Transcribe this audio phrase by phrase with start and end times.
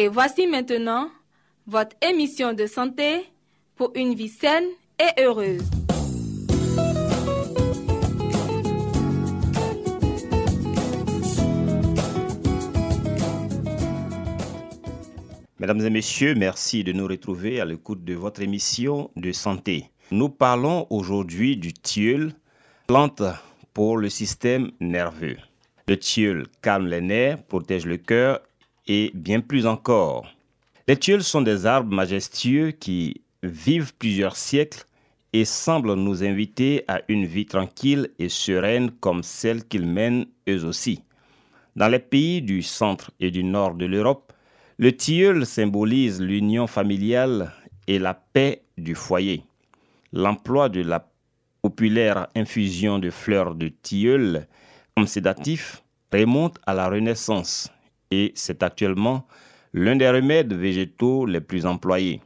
[0.00, 1.10] Et voici maintenant
[1.66, 3.24] votre émission de santé
[3.74, 5.68] pour une vie saine et heureuse.
[15.58, 19.90] Mesdames et messieurs, merci de nous retrouver à l'écoute de votre émission de santé.
[20.12, 22.34] Nous parlons aujourd'hui du tilleul,
[22.86, 23.24] plante
[23.74, 25.38] pour le système nerveux.
[25.88, 28.38] Le tilleul calme les nerfs, protège le cœur
[28.88, 30.26] et bien plus encore.
[30.88, 34.84] Les tilleuls sont des arbres majestueux qui vivent plusieurs siècles
[35.34, 40.64] et semblent nous inviter à une vie tranquille et sereine comme celle qu'ils mènent eux
[40.64, 41.02] aussi.
[41.76, 44.32] Dans les pays du centre et du nord de l'Europe,
[44.78, 47.52] le tilleul symbolise l'union familiale
[47.86, 49.44] et la paix du foyer.
[50.12, 51.06] L'emploi de la
[51.60, 54.46] populaire infusion de fleurs de tilleul
[54.96, 57.70] comme sédatif remonte à la Renaissance
[58.10, 59.26] et c'est actuellement
[59.72, 62.20] l'un des remèdes végétaux les plus employés.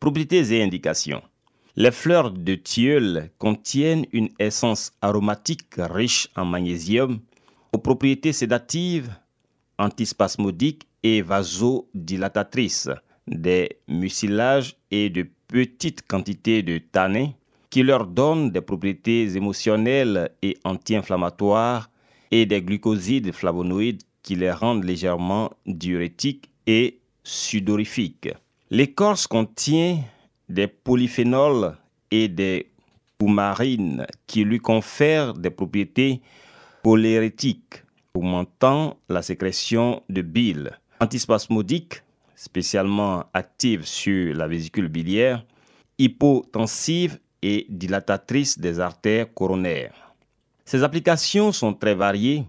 [0.00, 1.22] Propriétés et indications.
[1.74, 7.20] Les fleurs de tilleul contiennent une essence aromatique riche en magnésium
[7.72, 9.10] aux propriétés sédatives,
[9.78, 12.90] antispasmodiques et vasodilatatrices,
[13.26, 17.30] des mucilages et de petites quantités de tanins
[17.70, 21.88] qui leur donnent des propriétés émotionnelles et anti-inflammatoires
[22.30, 28.30] et des glucosides flavonoïdes qui les rendent légèrement diurétiques et sudorifiques.
[28.70, 29.98] L'écorce contient
[30.48, 31.76] des polyphénols
[32.10, 32.70] et des
[33.18, 36.20] coumarines qui lui confèrent des propriétés
[36.82, 37.84] polérétiques,
[38.14, 42.02] augmentant la sécrétion de bile, antispasmodique,
[42.34, 45.44] spécialement active sur la vésicule biliaire,
[45.98, 50.14] hypotensive et dilatatrice des artères coronaires.
[50.64, 52.44] Ces applications sont très variées,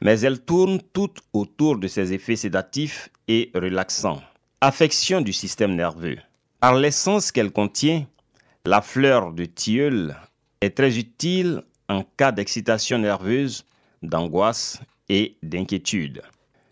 [0.00, 4.22] mais elles tournent toutes autour de ces effets sédatifs et relaxants.
[4.60, 6.18] Affection du système nerveux.
[6.60, 8.06] Par l'essence qu'elle contient,
[8.64, 10.16] la fleur de tilleul
[10.60, 13.64] est très utile en cas d'excitation nerveuse,
[14.02, 16.22] d'angoisse et d'inquiétude.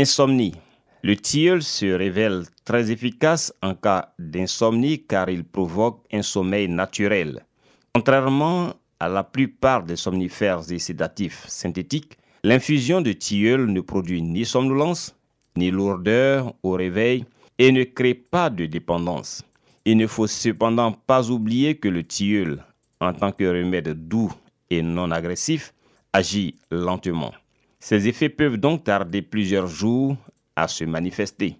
[0.00, 0.54] Insomnie.
[1.02, 7.44] Le tilleul se révèle très efficace en cas d'insomnie car il provoque un sommeil naturel.
[7.92, 14.44] Contrairement à la plupart des somnifères et sédatifs synthétiques, l'infusion de tilleul ne produit ni
[14.44, 15.14] somnolence,
[15.56, 17.24] ni lourdeur au réveil
[17.58, 19.44] et ne crée pas de dépendance.
[19.84, 22.64] Il ne faut cependant pas oublier que le tilleul,
[23.00, 24.32] en tant que remède doux
[24.70, 25.72] et non agressif,
[26.12, 27.32] agit lentement.
[27.80, 30.16] Ces effets peuvent donc tarder plusieurs jours
[30.56, 31.56] à se manifester.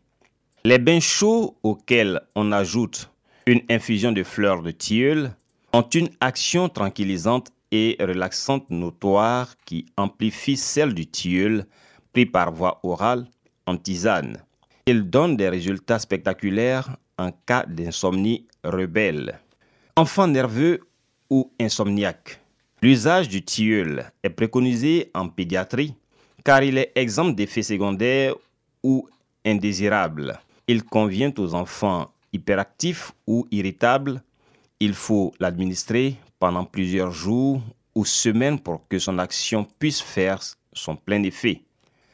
[0.65, 3.11] Les bains chauds auxquels on ajoute
[3.47, 5.33] une infusion de fleurs de tilleul
[5.73, 11.67] ont une action tranquillisante et relaxante notoire qui amplifie celle du tilleul
[12.13, 13.27] pris par voie orale
[13.67, 14.37] en tisane.
[14.87, 19.41] Il donne des résultats spectaculaires en cas d'insomnie rebelle.
[19.97, 20.81] Enfant nerveux
[21.31, 22.41] ou insomniaque.
[22.83, 25.95] L'usage du tilleul est préconisé en pédiatrie
[26.45, 28.35] car il est exempt d'effets secondaires
[28.83, 29.09] ou
[29.45, 30.39] indésirables.
[30.67, 34.23] Il convient aux enfants hyperactifs ou irritables.
[34.81, 37.63] Il faut l'administrer pendant plusieurs jours
[37.95, 40.41] ou semaines pour que son action puisse faire
[40.73, 41.63] son plein effet.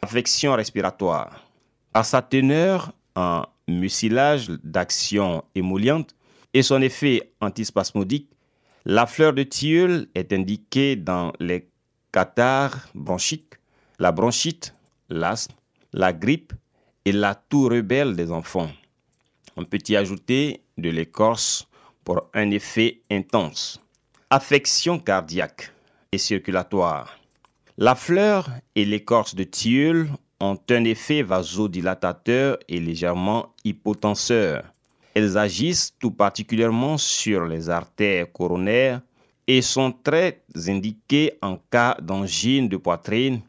[0.02, 1.42] Affection respiratoire.
[1.94, 6.14] Par sa teneur en mucilage d'action émolliente
[6.52, 8.28] et son effet antispasmodique,
[8.84, 11.66] la fleur de tilleul est indiquée dans les
[12.12, 13.54] catarrhes bronchiques,
[13.98, 14.74] la bronchite,
[15.08, 15.54] l'asthme,
[15.94, 16.52] la grippe
[17.06, 18.68] et la toux rebelle des enfants.
[19.56, 21.66] On peut y ajouter de l'écorce
[22.04, 23.80] pour un effet intense.
[24.30, 25.72] Affection cardiaque
[26.12, 27.18] et circulatoire.
[27.78, 34.64] La fleur et l'écorce de tilleul ont un effet vasodilatateur et légèrement hypotenseur.
[35.14, 39.00] Elles agissent tout particulièrement sur les artères coronaires
[39.46, 43.40] et sont très indiquées en cas d'angine de poitrine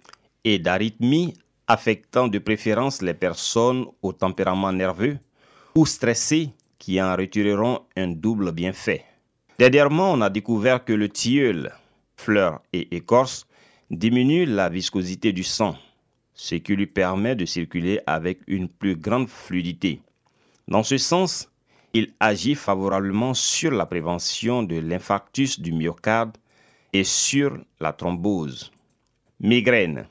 [0.45, 1.33] et d'arythmie
[1.67, 5.17] affectant de préférence les personnes au tempérament nerveux
[5.75, 9.08] ou stressées qui en retireront un double bienfait.
[9.59, 11.73] Dernièrement, on a découvert que le tilleul,
[12.15, 13.45] fleur et écorce
[13.91, 15.75] diminue la viscosité du sang,
[16.33, 19.99] ce qui lui permet de circuler avec une plus grande fluidité.
[20.69, 21.49] Dans ce sens,
[21.91, 26.37] il agit favorablement sur la prévention de l'infarctus du myocarde
[26.93, 28.71] et sur la thrombose.
[29.41, 30.05] Migraine.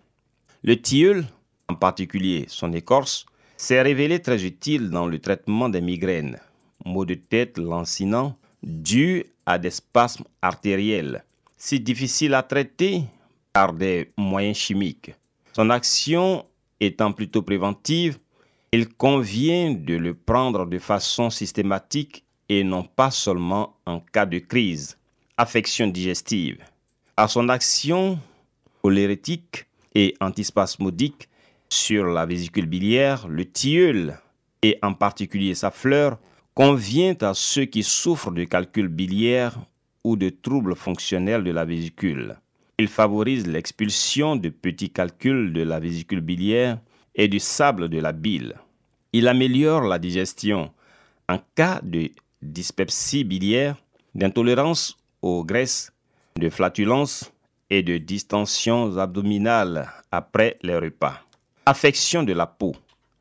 [0.63, 1.25] Le tilleul,
[1.69, 3.25] en particulier son écorce,
[3.57, 6.39] s'est révélé très utile dans le traitement des migraines,
[6.85, 11.25] maux de tête lancinants dus à des spasmes artériels,
[11.57, 13.05] si difficile à traiter
[13.55, 15.15] par des moyens chimiques.
[15.55, 16.45] Son action
[16.79, 18.19] étant plutôt préventive,
[18.73, 24.39] il convient de le prendre de façon systématique et non pas seulement en cas de
[24.39, 24.99] crise.
[25.39, 26.59] Affection digestive.
[27.17, 28.19] À son action
[28.83, 29.65] cholérétique
[29.95, 31.27] et antispasmodique
[31.71, 34.19] sur la vésicule biliaire, le tilleul,
[34.61, 36.19] et en particulier sa fleur,
[36.59, 39.57] convient à ceux qui souffrent de calcul biliaire
[40.03, 42.35] ou de troubles fonctionnels de la vésicule.
[42.79, 46.81] Il favorise l'expulsion de petits calculs de la vésicule biliaire
[47.15, 48.57] et du sable de la bile.
[49.13, 50.73] Il améliore la digestion
[51.29, 52.11] en cas de
[52.43, 53.77] dyspepsie biliaire,
[54.17, 55.93] d'intolérance aux graisses,
[56.41, 57.33] de flatulence
[57.71, 61.21] et de distensions abdominales après les repas.
[61.67, 62.75] Affection de la peau.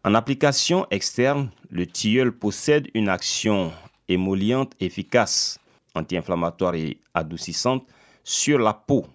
[0.07, 3.74] En application externe, le tilleul possède une action
[4.07, 5.59] émolliente efficace,
[5.95, 7.86] anti-inflammatoire et adoucissante
[8.24, 9.06] sur la peau.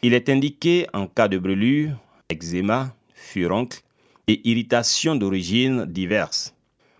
[0.00, 1.96] Il est indiqué en cas de brûlure,
[2.28, 3.80] eczéma, furoncle,
[4.28, 6.54] et irritations d'origine diverses.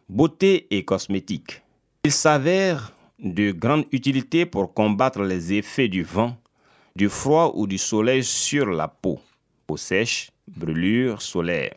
[0.08, 1.62] Beauté et cosmétique.
[2.02, 6.36] Il s'avère de grande utilité pour combattre les effets du vent,
[6.96, 9.20] du froid ou du soleil sur la peau,
[9.68, 11.76] peau sèche, brûlure solaire.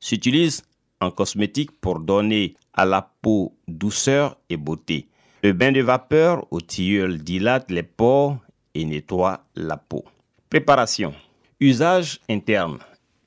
[0.00, 0.62] S'utilise
[1.00, 5.08] en cosmétique pour donner à la peau douceur et beauté.
[5.42, 8.38] Le bain de vapeur au tilleul dilate les pores
[8.74, 10.04] et nettoie la peau.
[10.50, 11.14] Préparation.
[11.60, 12.78] Usage interne.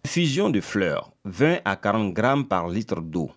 [0.06, 3.30] Fusion de fleurs, 20 à 40 grammes par litre d'eau.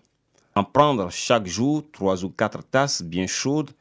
[0.55, 3.71] En prendre chaque jour 3 ou 4 tasses bien chaudes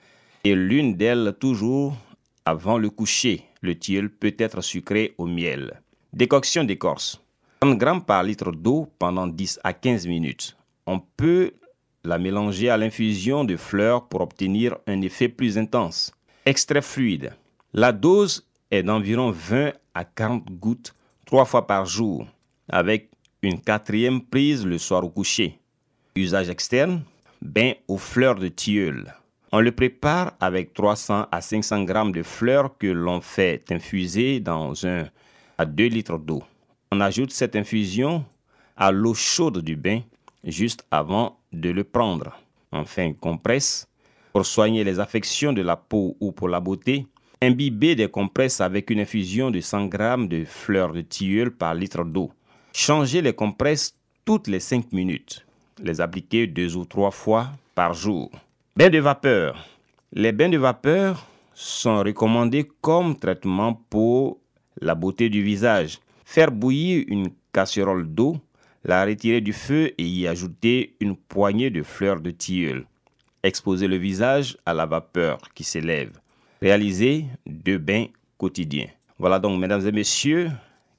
[0.45, 1.97] et l'une d'elles toujours
[2.45, 3.45] avant le coucher.
[3.63, 5.81] Le tilleul peut être sucré au miel.
[6.13, 7.24] Décoction d'écorce.
[7.65, 10.55] 30 grammes par litre d'eau pendant 10 à 15 minutes.
[10.87, 11.53] On peut
[12.05, 16.13] la mélanger à l'infusion de fleurs pour obtenir un effet plus intense.
[16.45, 17.33] Extrait fluide.
[17.73, 20.95] La dose est d'environ 20 à 40 gouttes
[21.25, 22.27] trois fois par jour
[22.69, 23.09] avec
[23.41, 25.59] une quatrième prise le soir au coucher.
[26.17, 27.03] Usage externe,
[27.41, 29.15] bain aux fleurs de tilleul.
[29.53, 34.87] On le prépare avec 300 à 500 grammes de fleurs que l'on fait infuser dans
[34.87, 35.07] un
[35.57, 36.43] à 2 litres d'eau.
[36.97, 38.25] On ajoute cette infusion
[38.77, 40.03] à l'eau chaude du bain
[40.45, 42.39] juste avant de le prendre.
[42.71, 43.89] Enfin, compresse
[44.33, 47.09] pour soigner les affections de la peau ou pour la beauté.
[47.43, 52.05] Imbiber des compresses avec une infusion de 100 grammes de fleurs de tilleul par litre
[52.05, 52.31] d'eau.
[52.73, 55.45] Changez les compresses toutes les 5 minutes.
[55.83, 58.31] Les appliquer deux ou trois fois par jour.
[58.77, 59.67] Bain de vapeur.
[60.13, 64.39] Les bains de vapeur sont recommandés comme traitement pour
[64.81, 65.99] la beauté du visage.
[66.35, 68.39] Faire bouillir une casserole d'eau,
[68.83, 72.87] la retirer du feu et y ajouter une poignée de fleurs de tilleul.
[73.45, 76.11] Exposer le visage à la vapeur qui s'élève.
[76.61, 78.89] Réaliser deux bains quotidiens.
[79.17, 80.51] Voilà donc, mesdames et messieurs,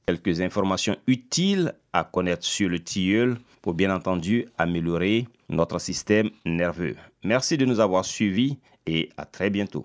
[0.06, 6.96] quelques informations utiles à connaître sur le tilleul pour bien entendu améliorer notre système nerveux.
[7.24, 9.84] Merci de nous avoir suivis et à très bientôt.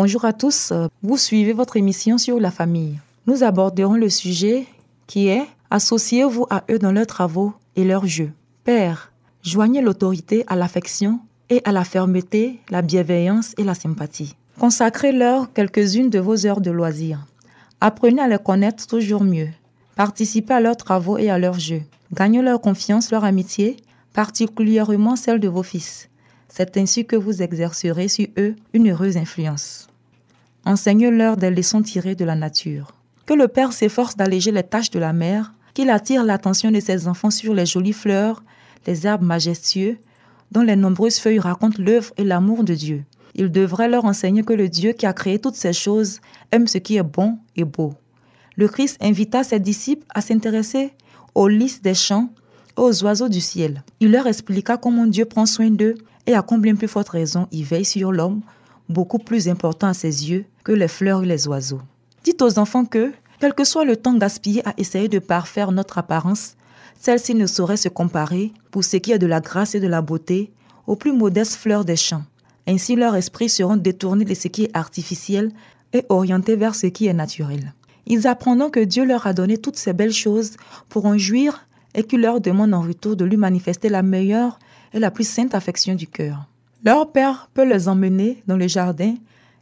[0.00, 3.00] Bonjour à tous, vous suivez votre émission sur la famille.
[3.26, 4.64] Nous aborderons le sujet
[5.08, 8.30] qui est Associez-vous à eux dans leurs travaux et leurs jeux.
[8.62, 9.10] Père,
[9.42, 11.18] joignez l'autorité à l'affection
[11.50, 14.36] et à la fermeté, la bienveillance et la sympathie.
[14.60, 17.26] Consacrez-leur quelques-unes de vos heures de loisirs.
[17.80, 19.48] Apprenez à les connaître toujours mieux.
[19.96, 21.82] Participez à leurs travaux et à leurs jeux.
[22.14, 23.76] Gagnez leur confiance, leur amitié,
[24.12, 26.08] particulièrement celle de vos fils.
[26.48, 29.87] C'est ainsi que vous exercerez sur eux une heureuse influence.
[30.64, 32.94] Enseignez-leur des leçons tirées de la nature.
[33.26, 37.08] Que le Père s'efforce d'alléger les tâches de la mère, qu'il attire l'attention de ses
[37.08, 38.42] enfants sur les jolies fleurs,
[38.86, 39.98] les arbres majestueux,
[40.50, 43.04] dont les nombreuses feuilles racontent l'œuvre et l'amour de Dieu.
[43.34, 46.78] Il devrait leur enseigner que le Dieu qui a créé toutes ces choses aime ce
[46.78, 47.94] qui est bon et beau.
[48.56, 50.92] Le Christ invita ses disciples à s'intéresser
[51.34, 52.30] aux lys des champs
[52.76, 53.82] aux oiseaux du ciel.
[54.00, 55.94] Il leur expliqua comment Dieu prend soin d'eux
[56.26, 58.40] et à combien plus forte raison il veille sur l'homme,
[58.88, 61.80] beaucoup plus important à ses yeux que les fleurs et les oiseaux.
[62.24, 65.98] Dites aux enfants que, quel que soit le temps gaspillé à essayer de parfaire notre
[65.98, 66.56] apparence,
[66.98, 70.02] celle-ci ne saurait se comparer, pour ce qui est de la grâce et de la
[70.02, 70.50] beauté,
[70.86, 72.24] aux plus modestes fleurs des champs.
[72.66, 75.52] Ainsi leurs esprits seront détournés de ce qui est artificiel
[75.92, 77.72] et orientés vers ce qui est naturel.
[78.06, 80.56] Ils apprendront que Dieu leur a donné toutes ces belles choses
[80.88, 84.58] pour en jouir et qu'il leur demande en retour de lui manifester la meilleure
[84.92, 86.47] et la plus sainte affection du cœur.
[86.84, 89.14] Leur père peut les emmener dans le jardin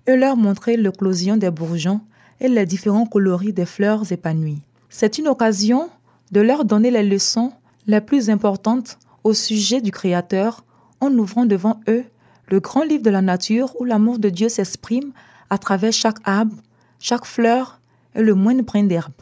[0.06, 2.00] et leur montrer l'éclosion des bourgeons
[2.40, 4.60] et les différents coloris des fleurs épanouies.
[4.90, 5.88] C'est une occasion
[6.30, 7.52] de leur donner les leçons
[7.86, 10.64] les plus importantes au sujet du Créateur
[11.00, 12.04] en ouvrant devant eux
[12.48, 15.12] le grand livre de la nature où l'amour de Dieu s'exprime
[15.50, 16.54] à travers chaque arbre,
[16.98, 17.80] chaque fleur
[18.14, 19.12] et le moindre brin d'herbe.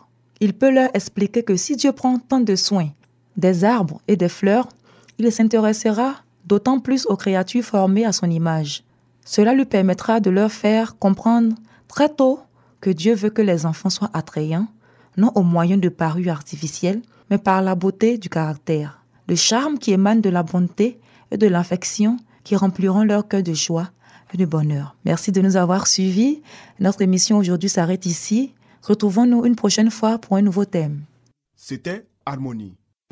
[0.40, 2.88] Il peut leur expliquer que si Dieu prend tant de soin
[3.36, 4.68] des arbres et des fleurs,
[5.18, 8.84] il s'intéressera d'autant plus aux créatures formées à son image.
[9.24, 11.54] Cela lui permettra de leur faire comprendre
[11.88, 12.40] très tôt
[12.80, 14.68] que Dieu veut que les enfants soient attrayants,
[15.16, 19.92] non au moyen de parures artificielles, mais par la beauté du caractère, le charme qui
[19.92, 23.90] émane de la bonté et de l'affection qui rempliront leur cœur de joie
[24.32, 24.96] et de bonheur.
[25.04, 26.42] Merci de nous avoir suivis.
[26.78, 28.52] Notre émission aujourd'hui s'arrête ici.
[28.82, 31.04] Retrouvons-nous une prochaine fois pour un nouveau thème.
[31.56, 32.76] C'était Harmonie.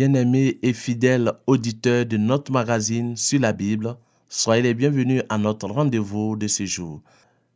[0.00, 3.98] Bien-aimés et fidèles auditeurs de notre magazine sur la Bible,
[4.30, 7.02] soyez les bienvenus à notre rendez-vous de ce jour.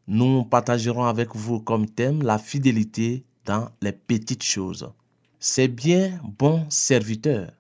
[0.09, 4.93] Nous partagerons avec vous comme thème la fidélité dans les petites choses.
[5.41, 7.51] C'est bien, bon serviteur,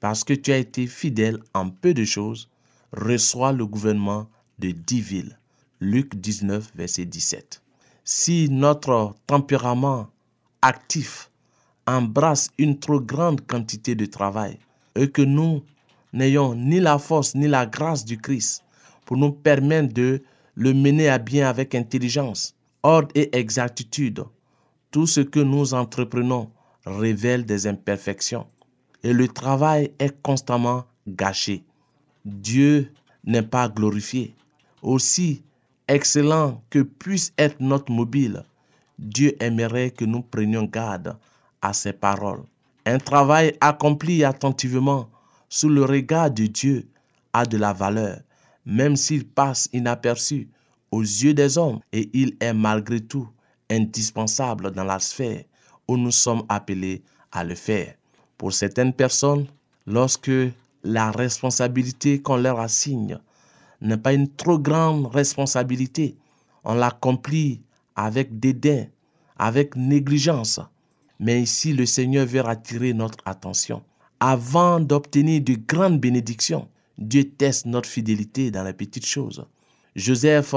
[0.00, 2.48] parce que tu as été fidèle en peu de choses,
[2.90, 5.38] reçois le gouvernement de dix villes.
[5.78, 7.60] Luc 19, verset 17.
[8.02, 10.08] Si notre tempérament
[10.62, 11.28] actif
[11.86, 14.58] embrasse une trop grande quantité de travail
[14.94, 15.62] et que nous
[16.12, 18.64] n'ayons ni la force ni la grâce du Christ
[19.04, 20.22] pour nous permettre de
[20.54, 24.24] le mener à bien avec intelligence, ordre et exactitude,
[24.90, 26.50] tout ce que nous entreprenons
[26.84, 28.46] révèle des imperfections
[29.02, 31.64] et le travail est constamment gâché.
[32.24, 32.92] Dieu
[33.24, 34.34] n'est pas glorifié.
[34.82, 35.42] Aussi
[35.88, 38.44] excellent que puisse être notre mobile,
[38.98, 41.16] Dieu aimerait que nous prenions garde
[41.62, 42.42] à ses paroles.
[42.84, 45.08] Un travail accompli attentivement
[45.48, 46.88] sous le regard de Dieu
[47.32, 48.18] a de la valeur,
[48.66, 50.48] même s'il passe inaperçu
[50.90, 53.28] aux yeux des hommes et il est malgré tout
[53.70, 55.44] indispensable dans la sphère
[55.88, 57.94] où nous sommes appelés à le faire.
[58.36, 59.46] Pour certaines personnes,
[59.86, 60.30] lorsque
[60.84, 63.18] la responsabilité qu'on leur assigne
[63.80, 66.16] n'est pas une trop grande responsabilité,
[66.64, 67.62] on l'accomplit
[67.96, 68.86] avec dédain,
[69.38, 70.60] avec négligence,
[71.22, 73.84] mais ici, le Seigneur veut attirer notre attention.
[74.18, 79.46] Avant d'obtenir de grandes bénédictions, Dieu teste notre fidélité dans les petites choses.
[79.94, 80.52] Joseph,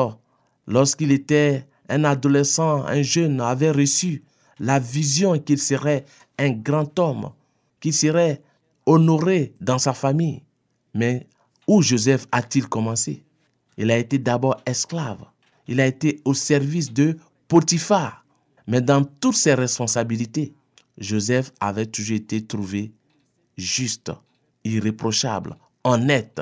[0.65, 4.23] lorsqu'il était un adolescent, un jeune, avait reçu
[4.59, 6.03] la vision qu'il serait
[6.39, 7.29] un grand homme,
[7.79, 8.41] qu'il serait
[8.87, 10.41] honoré dans sa famille.
[10.95, 11.27] Mais
[11.67, 13.23] où Joseph a-t-il commencé?
[13.77, 15.25] Il a été d'abord esclave.
[15.67, 17.17] Il a été au service de
[17.47, 18.24] Potiphar.
[18.67, 20.53] Mais dans toutes ses responsabilités,
[20.97, 22.91] Joseph avait toujours été trouvé
[23.57, 24.11] juste,
[24.63, 26.41] irréprochable, honnête.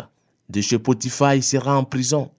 [0.50, 2.32] De chez Potiphar, il sera en prison.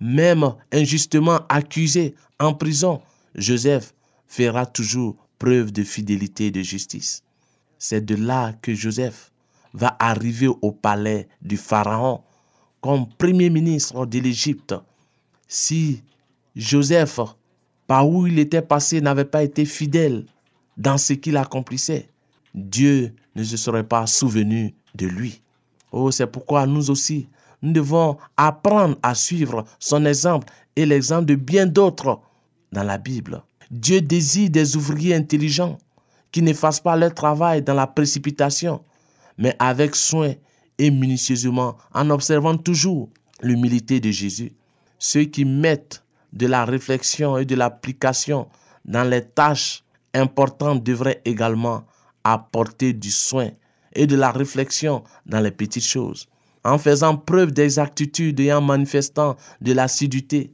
[0.00, 3.00] Même injustement accusé en prison,
[3.34, 3.94] Joseph
[4.26, 7.22] fera toujours preuve de fidélité et de justice.
[7.78, 9.30] C'est de là que Joseph
[9.72, 12.22] va arriver au palais du Pharaon
[12.80, 14.74] comme premier ministre de l'Égypte.
[15.48, 16.02] Si
[16.56, 17.20] Joseph,
[17.90, 20.24] par où il était passé, n'avait pas été fidèle
[20.76, 22.08] dans ce qu'il accomplissait,
[22.54, 25.42] Dieu ne se serait pas souvenu de lui.
[25.90, 27.26] Oh, c'est pourquoi nous aussi,
[27.62, 32.20] nous devons apprendre à suivre son exemple et l'exemple de bien d'autres
[32.70, 33.42] dans la Bible.
[33.72, 35.76] Dieu désire des ouvriers intelligents
[36.30, 38.84] qui ne fassent pas leur travail dans la précipitation,
[39.36, 40.34] mais avec soin
[40.78, 43.08] et minutieusement, en observant toujours
[43.42, 44.52] l'humilité de Jésus.
[45.00, 48.48] Ceux qui mettent de la réflexion et de l'application
[48.84, 49.84] dans les tâches
[50.14, 51.84] importantes devraient également
[52.24, 53.50] apporter du soin
[53.94, 56.28] et de la réflexion dans les petites choses,
[56.64, 60.52] en faisant preuve d'exactitude et en manifestant de l'assiduité.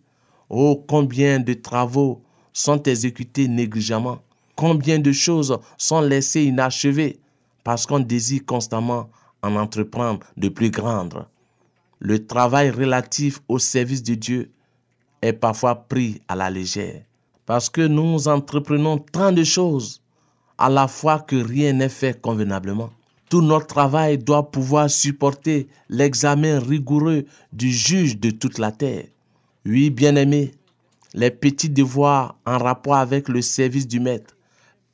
[0.49, 4.19] Oh, combien de travaux sont exécutés négligemment,
[4.55, 7.19] combien de choses sont laissées inachevées
[7.65, 9.11] parce qu'on désire constamment
[9.43, 11.27] en entreprendre de plus grandes.
[11.99, 14.51] Le travail relatif au service de Dieu
[15.23, 17.03] est parfois pris à la légère
[17.47, 20.03] parce que nous entreprenons tant de choses
[20.59, 22.91] à la fois que rien n'est fait convenablement.
[23.31, 29.07] Tout notre travail doit pouvoir supporter l'examen rigoureux du juge de toute la terre.
[29.65, 30.53] Oui, bien-aimés,
[31.15, 34.37] les petits devoirs en rapport avec le service du maître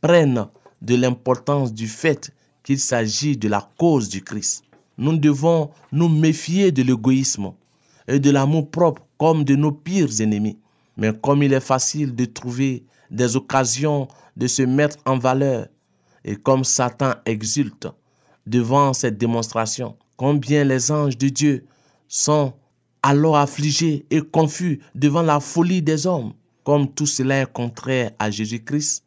[0.00, 0.46] prennent
[0.80, 2.30] de l'importance du fait
[2.62, 4.64] qu'il s'agit de la cause du Christ.
[4.98, 7.52] Nous devons nous méfier de l'égoïsme
[8.08, 10.58] et de l'amour propre comme de nos pires ennemis.
[10.96, 15.68] Mais comme il est facile de trouver des occasions de se mettre en valeur,
[16.24, 17.86] et comme Satan exulte
[18.48, 21.64] devant cette démonstration, combien les anges de Dieu
[22.08, 22.52] sont
[23.00, 26.32] alors affligés et confus devant la folie des hommes,
[26.64, 29.04] comme tout cela est contraire à Jésus-Christ,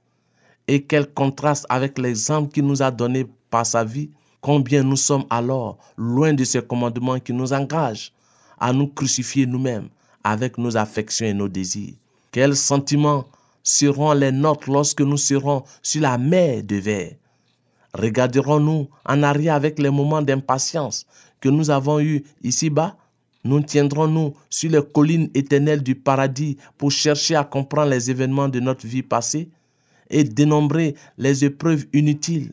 [0.69, 5.25] et quel contraste avec l'exemple qu'il nous a donné par sa vie, combien nous sommes
[5.29, 8.13] alors loin de ces commandements qui nous engagent
[8.57, 9.89] à nous crucifier nous-mêmes
[10.25, 11.93] avec nos affections et nos désirs.
[12.31, 13.25] Quels sentiments
[13.63, 17.13] seront les nôtres lorsque nous serons sur la mer de verre?
[17.93, 21.05] Regarderons-nous en arrière avec les moments d'impatience
[21.39, 22.97] que nous avons eus ici-bas?
[23.43, 28.59] Nous tiendrons-nous sur les collines éternelles du paradis pour chercher à comprendre les événements de
[28.59, 29.49] notre vie passée
[30.09, 32.51] et dénombrer les épreuves inutiles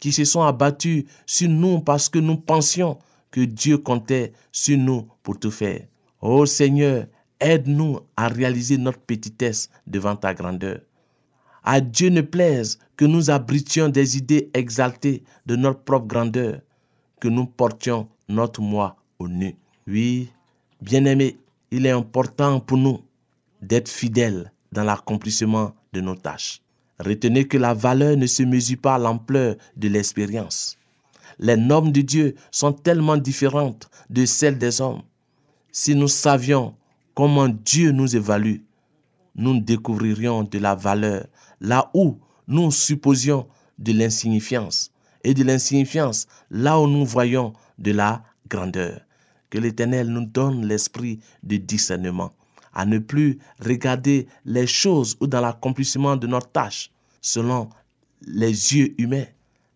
[0.00, 2.98] qui se sont abattues sur nous parce que nous pensions
[3.30, 5.82] que Dieu comptait sur nous pour tout faire.
[6.22, 7.06] Ô Seigneur,
[7.40, 10.80] aide-nous à réaliser notre petitesse devant ta grandeur.
[11.64, 16.60] À Dieu ne plaise que nous abritions des idées exaltées de notre propre grandeur,
[17.20, 19.56] que nous portions notre moi au nu.
[19.88, 20.30] Oui,
[20.80, 21.38] bien-aimés,
[21.72, 23.00] il est important pour nous
[23.60, 26.62] d'être fidèles dans l'accomplissement de nos tâches.
[27.00, 30.78] Retenez que la valeur ne se mesure pas à l'ampleur de l'expérience.
[31.40, 35.02] Les normes de Dieu sont tellement différentes de celles des hommes.
[35.74, 36.74] Si nous savions
[37.14, 38.58] comment Dieu nous évalue,
[39.34, 41.26] nous découvririons de la valeur
[41.62, 44.92] là où nous supposions de l'insignifiance
[45.24, 49.00] et de l'insignifiance là où nous voyons de la grandeur.
[49.48, 52.34] Que l'Éternel nous donne l'esprit de discernement,
[52.74, 56.90] à ne plus regarder les choses ou dans l'accomplissement de notre tâche
[57.22, 57.70] selon
[58.20, 59.26] les yeux humains,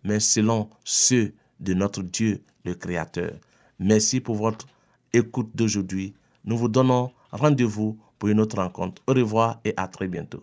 [0.05, 3.33] mais selon ceux de notre Dieu, le Créateur.
[3.79, 4.67] Merci pour votre
[5.17, 6.15] écoute d'aujourd'hui.
[6.45, 9.03] Nous vous donnons rendez-vous pour une autre rencontre.
[9.07, 10.43] Au revoir et à très bientôt.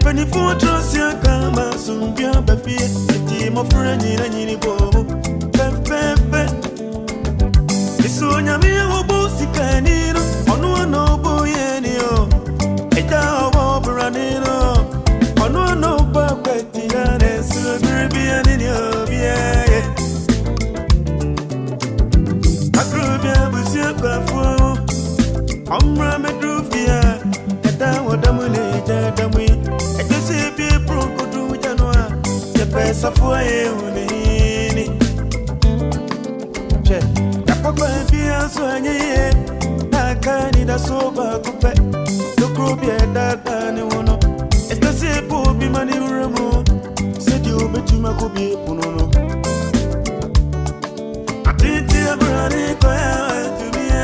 [0.00, 5.00] mpanyinfoɔ toro si aka ma asomdua bɛfie tete mmɔfra nyina nyini bɔ mu
[5.56, 6.42] pɛpɛɛpɛ
[8.04, 10.20] ɛsɛ onyame a wɔbɔ sikani no
[10.52, 12.14] ɔno a na ɔbɔ yɛni o.
[12.98, 14.56] Ɛgya a ɔbɔ brane no
[15.44, 19.80] ɔno a na ɔbɔ akwatia na ɛsɛ bere bia ne ne obiayɛ
[22.80, 24.48] akorobia abusuakuafoɔ
[25.76, 26.39] ɔmmra mɛt
[38.54, 39.24] sonyiye
[39.92, 41.70] nakani dasoba kupe.
[42.40, 44.14] Dokurobia ɛdada ne wo no
[44.72, 46.46] ɛsɛ sɛ ɛpo bi ma ne werɛ mu
[47.24, 49.04] sɛdeɛ wobɛtumi akɔbie pono no
[51.50, 53.04] atente abrane kɔɛ
[53.44, 54.02] atumiɛ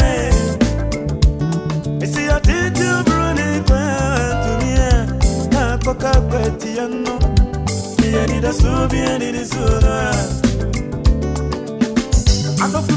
[2.05, 3.85] ɛsi atente abrane kɔɛ
[4.31, 4.89] atumiɛ
[5.53, 6.13] nakɔka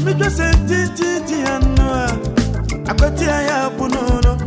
[0.00, 0.30] tumijwa
[1.26, 2.10] ti anua
[2.88, 4.38] akwatia ya punono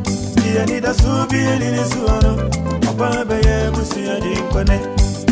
[0.55, 2.49] yani da subi ni suono.
[2.89, 4.79] Ababe ye musia di kwane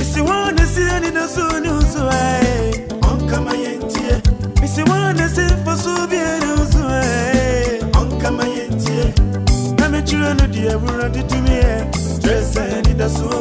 [0.01, 3.09] isi wana si yani da sunu uzuae eh.
[3.11, 4.63] on kama yentie eh.
[4.63, 7.99] isi wana si fo subi ni uzuae eh.
[7.99, 9.13] on kama yentie
[9.79, 11.85] na me chiro no di e wura di tumie
[12.21, 12.55] dress
[12.87, 13.40] ni da suono